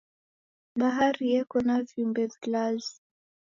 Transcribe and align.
Bahari 0.79 1.25
yeko 1.33 1.57
na 1.67 1.75
viumbe 1.87 2.23
vilazi. 2.33 2.95